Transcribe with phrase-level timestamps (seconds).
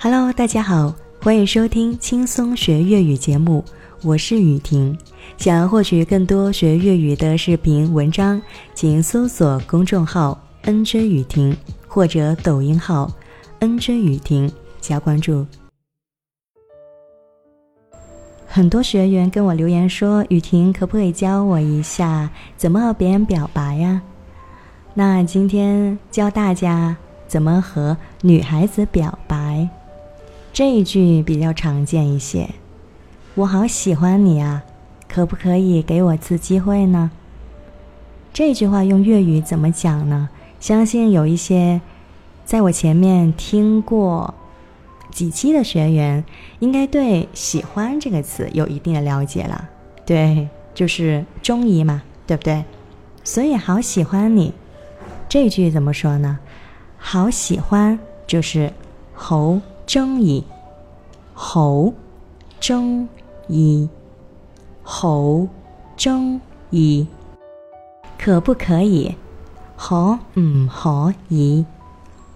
[0.00, 3.64] Hello，大家好，欢迎收听轻松学粤语节目，
[4.04, 4.96] 我是雨婷。
[5.38, 8.40] 想要获取更多学粤语的视频文章，
[8.76, 11.56] 请搜索公众号 “nj 雨婷”
[11.88, 13.10] 或者抖音号
[13.58, 14.48] “nj 雨婷”
[14.80, 15.44] 加关注。
[18.46, 24.00] 很多学员跟我留言说：“雨婷，可不可以教我一下怎么和别人表白呀？”
[24.94, 26.96] 那今天教大家
[27.26, 29.68] 怎么和女孩子表白。
[30.58, 32.50] 这一句比较常见一些，
[33.36, 34.64] 我好喜欢你啊，
[35.06, 37.12] 可不可以给我次机会呢？
[38.32, 40.28] 这句话用粤语怎么讲呢？
[40.58, 41.80] 相信有一些
[42.44, 44.34] 在我前面听过
[45.12, 46.24] 几期的学员，
[46.58, 49.68] 应该对“喜欢”这个词有一定的了解了。
[50.04, 52.64] 对，就是中意嘛，对不对？
[53.22, 54.52] 所以好喜欢你，
[55.28, 56.40] 这句怎么说呢？
[56.96, 58.72] 好喜欢就是
[59.14, 59.60] 好。
[59.88, 60.44] 中意，
[61.32, 61.90] 好
[62.60, 63.08] 中
[63.48, 63.88] 意，
[64.82, 65.46] 好
[65.96, 67.06] 中意，
[68.18, 69.16] 可不可以？
[69.78, 71.64] 可唔可以？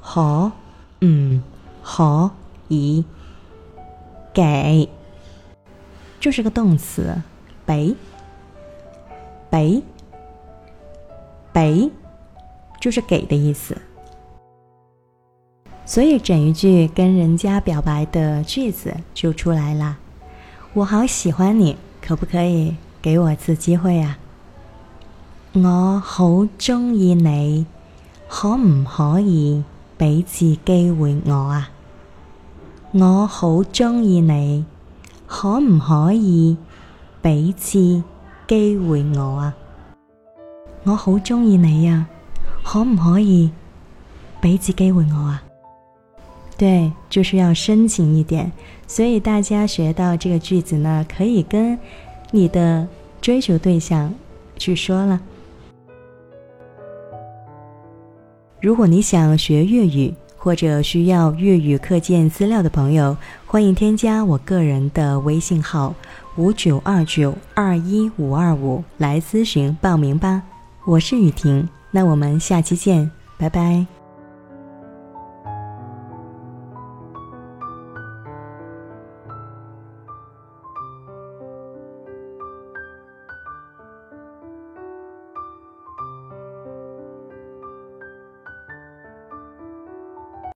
[0.00, 0.52] 可
[1.00, 1.42] 唔
[1.82, 2.30] 可
[2.68, 3.04] 以？
[4.32, 4.88] 给，
[6.20, 7.20] 就是个动词，
[7.66, 7.96] 俾，
[9.50, 9.82] 俾，
[11.52, 11.90] 俾，
[12.80, 13.76] 就是给的意思。
[15.90, 19.98] 所以整一句跟人家表白的句子就出来了。
[20.72, 24.16] 我好喜欢你，可不可以给我次机会啊？
[25.52, 27.66] 我好中意你，
[28.28, 29.64] 可唔可以
[29.98, 31.70] 俾次机会我啊？
[32.92, 34.64] 我好中意你，
[35.26, 36.56] 可唔可以
[37.20, 38.00] 俾次
[38.46, 39.56] 机会我啊？
[40.84, 42.06] 我好中意你啊，
[42.62, 43.50] 可唔可以
[44.40, 45.42] 俾次机会我啊？
[46.60, 48.52] 对，就是要深情一点，
[48.86, 51.78] 所以大家学到这个句子呢，可以跟
[52.30, 52.86] 你的
[53.18, 54.12] 追求对象
[54.58, 55.18] 去说了。
[58.60, 63.16] 如果你想学粤语或者需要粤语课件资料的朋友，
[63.46, 65.94] 欢迎添加我个人的微信号
[66.36, 70.42] 五九二九二一五二五来咨询报名吧。
[70.84, 73.99] 我是雨婷，那我们下期见，拜拜。